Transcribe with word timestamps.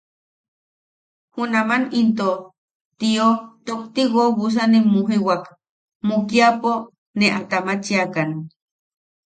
Junaman 1.35 1.83
in 1.99 2.07
tio 2.99 3.27
tokti 3.65 4.03
woobusanisi 4.13 4.87
mujiwak, 4.93 5.43
mukiapo 6.07 6.71
ne 7.17 7.27
a 7.37 7.39
tamachiakan. 7.49 8.29